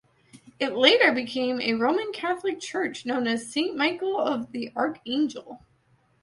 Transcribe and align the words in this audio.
It 0.59 0.73
later 0.73 1.11
became 1.11 1.61
a 1.61 1.75
Roman 1.75 2.11
Catholic 2.11 2.59
church 2.59 3.05
known 3.05 3.27
as 3.27 3.51
"Saint 3.53 3.77
Michael 3.77 4.17
of 4.17 4.51
the 4.51 4.71
Archangel". 4.75 5.63